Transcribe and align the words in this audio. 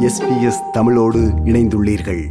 SBS 0.00 0.70
தமிழோடு 0.72 1.18
இணைந்துள்ளீர்கள். 1.18 2.24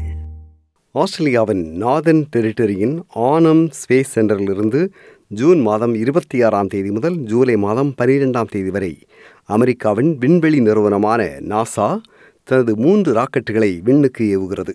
ஆஸ்திரேலியாவின் 0.91 1.83
நார்தன் 1.85 2.25
டெரிட்டரியின் 2.35 2.99
ஆனம் 3.15 3.69
ஸ்பேஸ் 3.69 4.03
சென்டரிலிருந்து 4.15 4.87
ஜூன் 5.27 5.61
மாதம் 5.61 5.93
இருபத்தி 5.93 6.41
ஆறாம் 6.41 6.67
தேதி 6.67 6.91
முதல் 6.91 7.15
ஜூலை 7.15 7.57
மாதம் 7.57 7.93
பனிரெண்டாம் 8.01 8.47
தேதி 8.49 8.69
வரை 8.69 8.97
அமெரிக்காவின் 9.43 10.17
விண்வெளி 10.17 10.59
நிறுவனமான 10.59 11.23
நாசா 11.23 12.01
தனது 12.43 12.77
மூன்று 12.77 13.13
ராக்கெட்டுகளை 13.13 13.79
விண்ணுக்கு 13.81 14.39
ஏவுகிறது. 14.39 14.73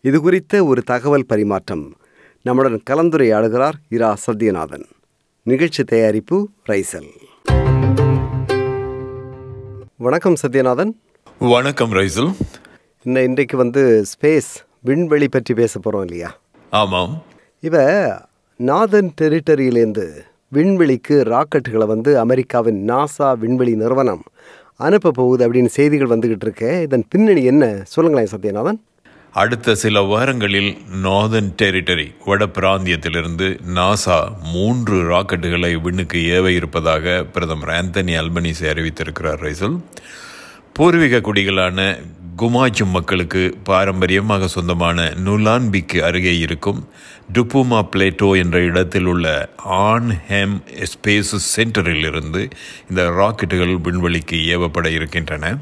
இது 0.00 0.20
குறித்த 0.20 0.64
ஒரு 0.64 0.82
தகவல் 0.82 1.26
பரிமாற்றம் 1.26 1.94
நம்முடன் 2.42 2.82
கலந்துரையாடுகிறார் 2.90 3.74
இரா 3.88 4.16
சத்யநாதன். 4.26 4.84
நிகழ்ச்சி 5.42 5.84
தயாரிப்பு 5.84 6.48
ரைசல். 6.68 7.08
வணக்கம் 9.96 10.34
சத்யநாதன். 10.34 10.92
வணக்கம் 11.38 11.92
ரைசல். 11.92 12.34
இன்ன 13.02 13.22
இன்றைக்கு 13.22 13.56
வந்து 13.56 14.04
ஸ்பேஸ் 14.04 14.64
விண்வெளி 14.80 15.28
பற்றி 15.28 15.54
பேச 15.54 15.78
போகிறோம் 15.78 16.06
இல்லையா? 16.06 16.38
ஆமாம். 16.70 17.22
இவ 17.60 18.06
நார்தன் 18.58 19.08
டெரிட்டரியிலேருந்து 19.20 20.06
விண்வெளிக்கு 20.52 21.18
ராக்கெட்டுகளை 21.24 21.86
வந்து 21.86 22.18
அமெரிக்காவின் 22.18 22.88
நாசா 22.88 23.38
விண்வெளி 23.38 23.74
நிறுவனம் 23.74 24.22
அனுப்ப 24.76 25.10
போகுது 25.10 25.52
அப்படின்னு 25.52 25.66
செய்திகள் 25.66 26.18
வந்துகிட்டு 26.18 26.40
இருக்கு. 26.40 26.82
இதன் 26.82 27.04
பின்னணி 27.08 27.44
என்ன? 27.44 27.80
சொல்லுங்களேன் 27.84 28.32
சத்யநாதன். 28.36 28.78
அடுத்த 29.32 29.74
சில 29.74 30.00
வாரங்களில் 30.00 30.76
நார்தன் 31.02 31.50
டெரிட்டரி 31.62 32.06
வட 32.24 32.46
பிராந்தியத்திலிருந்து 32.46 33.58
நாசா 33.74 34.28
மூன்று 34.52 35.10
ராக்கெட்டுகளை 35.10 35.80
விண்ணுக்கு 35.80 36.18
ஏவ 36.18 36.46
இருப்பதாக 36.46 37.24
பிரதமர் 37.32 37.68
ஆந்தனி 37.68 38.14
அல்பனிசி 38.22 38.62
அறிவித்திருக்கிறார் 38.62 39.42
ரைசல். 39.42 39.78
பூர்வீக 40.76 41.20
குடிகளான 41.20 41.80
குமாச்சும் 42.40 42.94
மக்களுக்கு 42.96 43.42
பாரம்பரியமாக 43.64 44.46
சொந்தமான 44.54 45.04
நுலான்பிக்கு 45.26 45.98
அருகே 46.08 46.32
இருக்கும் 46.38 46.80
டுப்புமா 47.34 47.78
பிளேட்டோ 47.92 48.28
என்ற 48.40 48.56
இடத்தில் 48.60 49.08
உள்ள 49.12 49.26
ஆன்ஹெம் 49.64 50.56
ஸ்பேஸ் 50.90 51.32
சென்டரில் 51.52 52.06
இருந்து 52.10 52.42
இந்த 52.90 53.02
ராக்கெட்டுகள் 53.20 53.74
விண்வெளிக்கு 53.86 54.38
ஏவப்பட 54.54 54.90
இருக்கின்றன. 54.96 55.54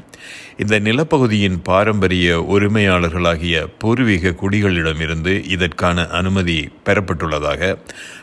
இந்த 0.57 0.75
நிலப்பகுதியின் 0.79 1.57
பாரம்பரிய 1.69 2.35
உரிமையாளர்களாகிய 2.55 3.55
பூர்வீக 3.83 4.35
குடிகளிடமிருந்து 4.43 5.33
இதற்கான 5.55 6.07
அனுமதி 6.19 6.59
பெறப்பட்டுள்ளதாக 6.85 7.73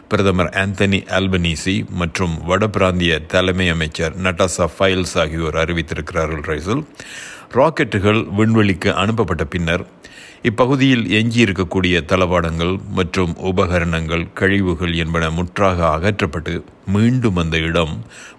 பிரதமர் 0.09 0.55
ஆந்தனி 0.63 0.99
ஆல்பனீசி 1.19 1.77
மற்றும் 2.01 2.35
வட 2.47 2.65
பிராந்திய 2.69 3.13
தலைமை 3.35 3.69
அமைச்சர் 3.75 4.17
நட்டாசா 4.25 4.67
ஃபைல்ஸ் 4.79 5.19
ஆகியோர் 5.25 5.61
அறிவித்திருக்கிறார்கள் 5.65 6.47
ரைசல். 6.53 6.83
ராக்கெட்டுகள் 7.57 8.21
விண்வெளிக்கு 8.39 8.91
அனுப்பப்பட்ட 8.93 9.45
பின்னர் 9.45 9.85
இப்பகுதியில் 10.43 11.05
எஞ்சியிருக்கக்கூடிய 11.19 11.97
தளவாடங்கள் 12.13 12.73
மற்றும் 12.89 13.33
உபகரணங்கள் 13.51 14.25
கழிவுகள் 14.35 14.95
என்பன 14.95 15.31
முற்றாக 15.31 15.87
அகற்றப்பட்டு 15.87 16.55
மீண்டும் 16.87 17.37
அந்த 17.37 17.59
இடம் 17.59 17.95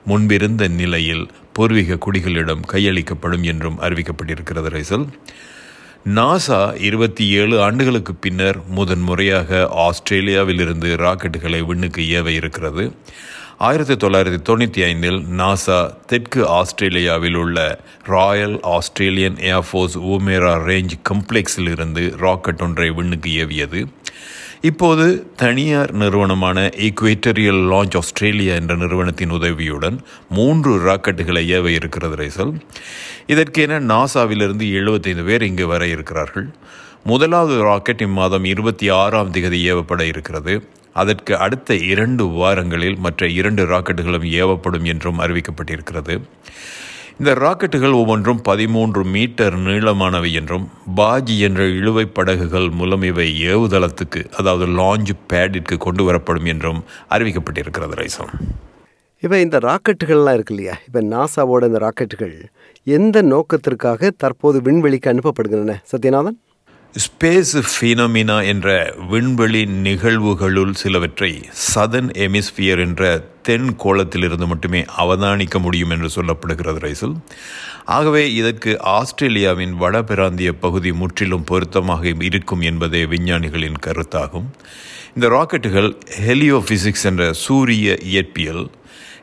முன்பிருந்த 0.05 0.67
நிலையில் 0.67 1.25
பூர்வீக 1.53 1.97
குடிகளிடம் 2.05 2.63
கையளிக்கப்படும் 2.71 3.41
என்றும் 3.41 3.79
அறிவிக்கப்பட்டிருக்கிறது 3.81 4.71
ரைசல். 4.77 5.05
நாசா 6.15 6.59
இருபத்தி 6.81 7.25
ஏழு 7.27 7.61
ஆண்டுகளுக்கு 7.61 8.15
பின்னர் 8.15 8.57
முதன் 8.67 9.01
முறையாக 9.01 9.69
ஆஸ்திரேலியாவிலிருந்து 9.87 10.89
ராக்கெட்டுகளை 11.05 11.61
விண்ணுக்கு 11.65 12.01
ஏவ 12.21 12.27
இருக்கிறது. 12.27 12.85
ஆயிரத்தி 13.57 13.93
தொள்ளாயிரத்தி 13.93 14.37
தொண்ணூற்றி 14.49 14.83
ஐந்தில் 14.83 15.25
நாசா 15.39 15.93
தெற்கு 16.07 16.47
ஆஸ்திரேலியாவில் 16.47 17.33
உள்ள 17.33 17.79
Royal 18.03 18.59
Australian 18.61 19.35
Air Force 19.35 19.97
Woomera 19.97 20.53
range 20.69 20.91
கம்ப்ளெக்ஸில் 21.09 21.69
இருந்து 21.69 22.15
ராக்கெட் 22.17 22.61
ஒன்றை 22.61 22.89
விண்ணுக்கு 22.89 23.45
ஏவியது. 23.45 23.85
இப்போது 24.61 25.27
தனியார் 25.35 25.91
நிறுவனமான 25.91 26.61
ஈக்குவேட்டரியல் 26.61 27.63
லான்ச் 27.71 27.97
ஆஸ்திரேலியா 27.97 28.53
என்ற 28.53 28.75
நிறுவனத்தின் 28.75 29.29
உதவியுடன் 29.29 29.99
மூன்று 30.29 30.85
ராக்கெட்டுகளை 30.85 31.43
ஏவ 31.57 31.65
இருக்கிறது 31.65 32.15
ரைசல் 32.15 32.53
இதற்கென 33.27 33.79
நாசாவிலிருந்து 33.93 34.71
எழுபத்தைந்து 34.71 35.23
பேர் 35.23 35.41
இங்கு 35.41 35.67
வர 35.67 35.87
இருக்கிறார்கள். 35.87 36.47
முதலாவது 37.03 37.61
ராக்கெட் 37.61 38.01
இம்மாதம் 38.01 38.45
இருபத்தி 38.45 38.89
ஆறாம் 38.89 39.31
திகதி 39.31 39.59
ஏவப்பட 39.71 40.01
இருக்கிறது. 40.01 40.67
அதற்கு 40.93 41.37
அடுத்த 41.37 41.75
இரண்டு 41.75 42.25
வாரங்களில் 42.39 42.97
மற்ற 42.97 43.27
இரண்டு 43.39 43.63
ராக்கெட்டுகளும் 43.65 44.27
ஏவப்படும் 44.41 44.87
என்றும் 44.93 45.19
அறிவிக்கப்பட்டிருக்கிறது. 45.19 46.15
இந்த 47.19 47.31
ராக்கெட்டுகள் 47.33 47.95
ஒவ்வொன்றும் 48.01 48.41
பதிமூன்று 48.41 49.01
மீட்டர் 49.05 49.55
நீளமானவை 49.67 50.31
என்றும் 50.31 50.65
பாஜி 50.95 51.35
என்ற 51.37 51.63
இழுவை 51.79 52.05
படகுகள் 52.05 52.69
மூலம் 52.69 53.03
இவை 53.03 53.27
ஏவுதளத்துக்கு 53.53 54.21
அதாவது 54.39 54.67
லாஞ்ச் 54.79 55.11
பேடிற்கு 55.31 55.77
கொண்டு 55.77 56.03
வரப்படும் 56.03 56.45
என்றும் 56.45 56.79
அறிவிக்கப்பட்டிருக்கிறது 57.09 57.97
ரைசம் 58.01 58.33
இப்போ 59.23 59.37
இந்த 59.39 59.57
ராக்கெட்டுகள்லாம் 59.59 60.33
இருக்கு 60.33 60.53
இல்லையா? 60.53 60.73
இப்போ 60.87 61.01
நாசாவோட 61.01 61.67
இந்த 61.69 61.79
ராக்கெட்டுகள் 61.85 62.33
எந்த 62.87 63.17
நோக்கத்திற்காக 63.21 64.09
தற்போது 64.23 64.57
விண்வெளிக்கு 64.61 65.11
அனுப்பப்படுகின்றன 65.11 65.75
சத்யநாதன்? 65.91 66.37
ஸ்பேஸ் 66.95 67.51
ஃபினோமினா 67.67 68.35
என்ற 68.45 68.95
விண்வெளி 69.09 69.65
நிகழ்வுகளுள் 69.65 70.73
சிலவற்றை 70.73 71.29
சதன் 71.75 72.09
எமிஸ்பியர் 72.25 72.79
என்ற 72.79 73.25
தென் 73.41 73.75
கோளத்திலிருந்து 73.75 74.47
மட்டுமே 74.47 74.85
அவதானிக்க 74.97 75.59
முடியும் 75.59 75.89
என்று 75.89 76.09
சொல்லப்படுகிறது 76.15 76.81
ரைசல். 76.85 77.15
ஆகவே 77.85 78.33
இதற்கு 78.33 78.79
ஆஸ்திரேலியாவின் 78.81 79.73
வடபிராந்திய 79.81 80.51
பகுதி 80.51 80.91
முற்றிலும் 80.91 81.43
பொருத்தமாக 81.43 82.13
இருக்கும் 82.19 82.61
என்பதே 82.61 83.05
விஞ்ஞானிகளின் 83.05 83.81
கருத்தாகும். 83.85 84.47
இந்த 85.15 85.27
ராக்கெட்டுகள் 85.29 85.89
ஹெலியோ 86.25 86.59
பிசிக்ஸ் 86.69 87.05
என்ற 87.05 87.33
சூரிய 87.33 87.97
இயற்பியல் 88.03 88.69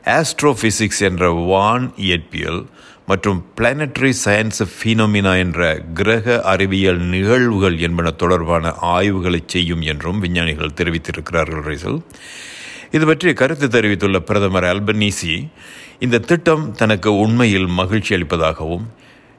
ஆஸ்ட்ரோஃபிசிக்ஸ் 0.05 1.01
என்ற 1.01 1.29
வான் 1.29 1.93
இயற்பியல் 1.97 2.65
மற்றும் 3.05 3.45
பிளானட்டரி 3.57 4.11
சயின்ஸ் 4.25 4.61
ஃபீனோமினா 4.73 5.37
என்ற 5.37 5.81
கிரக 5.93 6.41
அறிவியல் 6.41 6.97
நிகழ்வுகள் 6.97 7.77
என்பன 7.77 8.11
தொடர்பான 8.11 8.71
ஆய்வுகளை 8.71 9.41
செய்யும் 9.45 9.81
என்றும் 9.81 10.19
விஞ்ஞானிகள் 10.19 10.73
தெரிவித்திருக்கிறார்கள் 10.73 11.63
ரைசல். 11.65 12.01
இது 12.91 13.05
பற்றி 13.05 13.33
கருத்து 13.33 13.67
தெரிவித்துள்ள 13.67 14.19
பிரதமர் 14.19 14.63
அல்பனீசி 14.63 15.47
இந்த 15.99 16.19
திட்டம் 16.19 16.71
தனக்கு 16.71 17.17
உண்மையில் 17.17 17.67
மகிழ்ச்சி 17.67 18.15
அளிப்பதாகவும் 18.15 18.85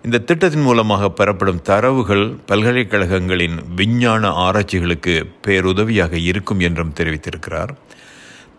இந்த 0.05 0.19
திட்டத்தின் 0.19 0.63
மூலமாக 0.63 1.11
பெறப்படும் 1.11 1.63
தரவுகள் 1.63 2.37
பல்கலைக்கழகங்களின் 2.47 3.59
விஞ்ஞான 3.77 4.29
ஆராய்ச்சிகளுக்கு 4.29 5.31
பேருதவியாக 5.47 6.13
இருக்கும் 6.13 6.61
என்றும் 6.61 6.93
தெரிவித்திருக்கிறார். 6.93 7.75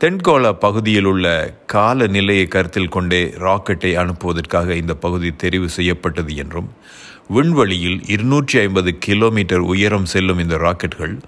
தென்கோள 0.03 0.53
பகுதியில் 0.53 1.05
உள்ள 1.05 1.55
கால 1.65 2.07
நிலையை 2.07 2.47
கருத்தில் 2.47 2.89
கொண்டே 2.89 3.19
ராக்கெட்டை 3.23 3.91
அனுப்புவதற்காக 3.97 4.75
இந்த 4.75 4.93
பகுதி 4.93 5.33
தெரிவு 5.43 5.65
செய்யப்பட்டது 5.65 6.35
என்றும் 6.35 6.69
விண்வெளியில் 7.27 7.99
இருநூற்றி 8.05 8.59
ஐம்பது 8.59 8.97
கிலோமீட்டர் 8.97 9.59
உயரம் 9.59 10.05
செல்லும் 10.05 10.39
இந்த 10.39 10.57
ராக்கெட்கள் 10.57 11.19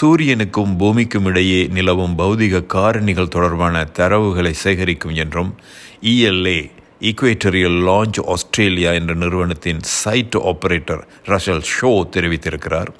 சூரியனுக்கும் 0.00 0.76
பூமிக்கும் 0.76 1.24
இடையே 1.24 1.66
நிலவும் 1.66 2.18
பௌதிக 2.18 2.62
காரணிகள் 2.74 3.28
தொடர்பான 3.28 3.84
தரவுகளை 3.98 4.54
சேகரிக்கும் 4.64 5.14
என்றும் 5.14 5.54
இஎல்ஏ 6.02 6.70
ஈக்குவேட்டரியல் 7.00 7.80
லான்ச் 7.88 8.20
ஆஸ்திரேலியா 8.26 8.92
என்ற 8.92 9.14
நிறுவனத்தின் 9.14 9.80
சைட் 9.80 10.38
ஆபரேட்டர் 10.44 11.02
ரஷல் 11.26 11.66
ஷோ 11.74 12.08
தெரிவித்திருக்கிறார். 12.10 12.92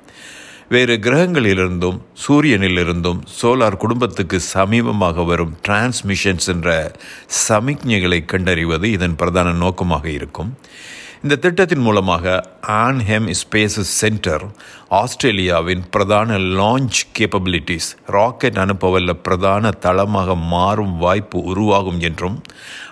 வேறு 0.70 0.94
கிரகங்களிலிருந்தும் 0.96 1.98
சூரியனிலிருந்தும் 2.22 3.20
சோலார் 3.42 3.76
குடும்பத்துக்கு 3.76 4.40
சமீபமாக 4.54 5.24
வரும் 5.24 5.54
டிரான்ஸ்மிஷன்ஸ் 5.68 6.46
என்ற 6.46 6.92
சமிக்ஞைகளை 7.48 8.24
கண்டறிவது 8.24 8.90
இதன் 8.90 9.14
பிரதான 9.14 9.52
நோக்கமாக 9.52 10.10
இருக்கும். 10.10 10.50
இந்த 11.22 11.36
திட்டத்தின் 11.36 11.78
மூலமாக 11.78 12.34
ஆன்ஹெம் 12.66 13.28
ஸ்பேஸ் 13.32 13.78
சென்டர் 13.80 14.44
ஆஸ்திரேலியாவின் 14.88 15.82
பிரதான 15.90 16.38
லான்ச் 16.38 17.00
கேப்பபிலிட்டிஸ் 17.18 17.88
ராக்கெட் 18.06 18.58
அனுப்பவல்ல 18.58 19.12
பிரதான 19.12 19.70
தளமாக 19.70 20.34
மாறும் 20.34 20.96
வாய்ப்பு 20.96 21.40
உருவாகும் 21.42 22.00
என்றும் 22.00 22.42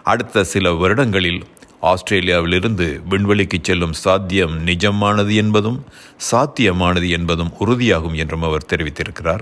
அடுத்த 0.03 0.45
சில 0.45 0.73
வருடங்களில் 0.73 1.43
ஆஸ்திரேலியாவிலிருந்து 1.83 3.01
விண்வெளிக்கு 3.11 3.59
செல்லும் 3.63 3.93
சாத்தியம் 3.93 4.67
நிஜமானது 4.67 5.35
என்பதும் 5.35 5.85
சாத்தியமானது 6.31 7.09
என்பதும் 7.11 7.53
உறுதியாகும் 7.61 8.15
என்றும் 8.15 8.43
அவர் 8.43 8.67
தெரிவித்திருக்கிறார். 8.69 9.41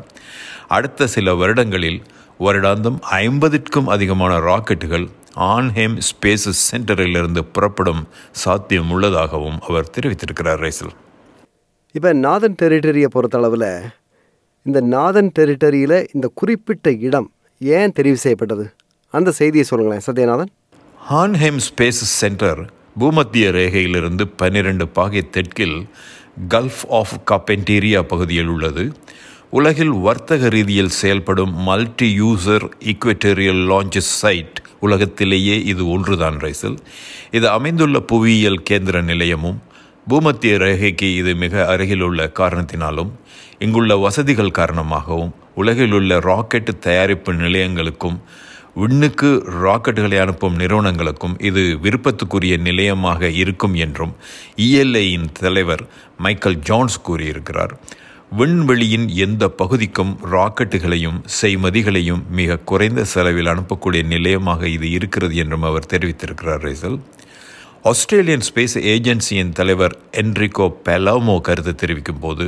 அடுத்த 0.68 1.06
சில 1.06 1.34
வருடங்களில் 1.34 2.02
வருடாந்தம் 2.40 2.98
ஐம்பதிற்கும் 3.10 3.86
அதிகமான 3.86 4.38
ராக்கெட்டுகள் 4.38 5.06
ஆன்ஹேம் 5.36 5.98
ஸ்பேஸ் 6.08 6.50
சென்டரிலிருந்து 6.70 7.40
புறப்படும் 7.52 8.08
சாத்தியம் 8.30 8.90
உள்ளதாகவும் 8.90 9.60
அவர் 9.60 9.90
தெரிவித்திருக்கிறார் 10.00 10.60
ரைசல். 10.64 10.94
இப்போ 11.92 12.12
நாதன் 12.12 12.54
டெரிட்டரியை 12.62 13.04
பொறுத்தளவில் 13.04 13.92
இந்த 14.62 14.80
நாதன் 14.80 15.32
டெரிட்டரியில் 15.38 16.06
இந்த 16.14 16.30
குறிப்பிட்ட 16.34 16.92
இடம் 16.92 17.32
ஏன் 17.58 17.92
தெரிவு 17.96 18.12
செய்யப்பட்டது? 18.12 18.72
அந்த 19.10 19.30
செய்தியை 19.30 19.66
சொல்லுங்களேன் 19.66 20.06
சத்யநாதன். 20.06 20.52
ஹான்ஹெம் 21.08 21.58
ஸ்பேஸ் 21.64 21.98
சென்டர் 22.18 22.60
பூமத்திய 23.00 23.46
ரேகையிலிருந்து 23.56 24.24
பன்னிரண்டு 24.36 24.84
பாகை 24.88 25.22
தெற்கில் 25.30 25.74
கல்ஃப் 26.48 26.80
ஆஃப் 26.98 27.12
கப்பென்டீரியா 27.30 28.00
பகுதியில் 28.02 28.46
உள்ளது. 28.46 28.84
உலகில் 29.50 29.92
வர்த்தக 30.06 30.48
ரீதியில் 30.48 30.94
செயல்படும் 31.00 31.52
multi 31.66 32.08
user 32.20 32.64
equatorial 32.92 33.62
launches 33.72 34.12
site 34.22 34.62
உலகத்திலேயே 34.80 35.58
இது 35.72 35.88
ஒன்றுதான் 35.88 36.38
ரைசல். 36.44 36.78
இது 37.30 37.48
அமைந்துள்ள 37.48 38.00
புவியியல் 38.12 38.60
கேந்திர 38.70 39.02
நிலையமும் 39.02 39.60
பூமத்திய 40.08 40.56
ரேகைக்கு 40.56 41.10
இது 41.20 41.34
மிக 41.34 41.66
அருகிலுள்ள 41.66 42.30
காரணத்தினாலும் 42.40 43.12
இங்குள்ள 43.58 43.96
வசதிகள் 43.96 44.56
காரணமாகவும் 44.60 45.34
உலகிலுள்ள 45.54 46.18
ராக்கெட் 46.30 46.72
தயாரிப்பு 46.78 47.32
நிலையங்களுக்கும் 47.34 48.18
விண்ணுக்கு 48.76 49.28
ராக்கெட்டுகளை 49.62 50.18
அனுப்பும் 50.22 50.56
நிறுவனங்களுக்கும் 50.60 51.36
இது 51.48 51.62
விருப்பத்துக்குரிய 51.84 52.54
நிலையமாக 52.68 53.30
இருக்கும் 53.42 53.74
என்றும் 53.84 54.14
இஎல்ஐயின் 54.66 55.28
தலைவர் 55.40 55.84
மைக்கேல் 56.18 56.58
ஜான்ஸ் 56.68 56.96
கூறியிருக்கிறார். 57.02 57.74
விண்வெளியின் 58.38 59.06
எந்த 59.24 59.44
பகுதிக்கும் 59.60 60.12
ராக்கெட்டுகளையும் 60.32 61.18
செய்மதிகளையும் 61.40 62.22
மிக 62.38 62.56
குறைந்த 62.70 63.04
செலவில் 63.04 63.50
அனுப்பக்கூடிய 63.52 64.02
நிலையமாக 64.14 64.68
இது 64.76 64.88
இருக்கிறது 64.90 65.36
என்றும் 65.36 65.66
அவர் 65.70 65.90
தெரிவித்திருக்கிறார் 65.92 66.64
ரைசல். 66.68 66.98
ஆஸ்திரேலியன் 67.90 68.44
ஸ்பேஸ் 68.48 68.76
ஏஜென்சியின் 68.94 69.54
தலைவர் 69.60 69.94
என்ரிகோ 70.22 70.66
பெலாமோ 70.86 71.36
கருத்து 71.40 71.74
தெரிவிக்கும் 71.74 72.22
போது 72.26 72.44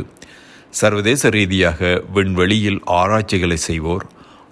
சர்வதேச 0.81 1.29
ரீதியாக 1.29 1.81
விண்வெளியில் 2.15 2.81
ஆராய்ச்சிகளை 3.01 3.59
செய்வோர் 3.69 4.05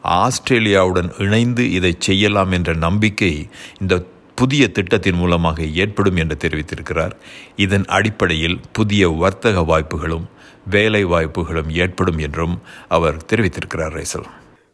ஆஸ்திரேலியாவுடன் 0.08 1.20
இணைந்து 1.20 1.72
இதை 1.72 1.96
செய்யலாம் 1.98 2.52
என்ற 2.52 2.74
நம்பிக்கை 2.74 3.48
இந்த 3.80 4.02
புதிய 4.34 4.68
திட்டத்தின் 4.68 5.14
மூலமாக 5.14 5.62
ஏற்படும் 5.62 6.16
என்று 6.16 6.36
தெரிவித்திருக்கிறார். 6.44 7.10
இதன் 7.56 7.84
அடிப்படையில் 7.84 8.60
புதிய 8.72 9.08
வர்த்தக 9.08 9.62
வாய்ப்புகளும் 9.62 10.28
வேலை 10.70 11.04
வாய்ப்புகளும் 11.04 11.70
ஏற்படும் 11.70 12.18
என்றும் 12.18 12.60
அவர் 12.88 13.16
தெரிவித்திருக்கிறார் 13.32 14.04
ரைசல். 14.04 14.24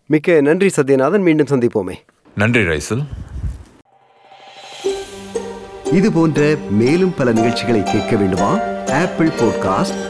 மிக்க 0.07 0.41
நன்றி 0.41 0.71
சத்யநாதன். 0.77 1.21
மீண்டும் 1.21 1.47
சந்திப்போமே. 1.47 1.95
நன்றி 2.37 2.61
ரைசல். 2.61 3.07
இது 5.93 6.13
போன்ற 6.13 6.57
மேலும் 6.71 7.15
பல 7.15 7.33
நிகழ்ச்சிகளை 7.33 7.83
கேட்க 7.83 8.17
வேண்டுமா? 8.17 8.59
Apple 8.87 9.29
podcast 9.29 10.10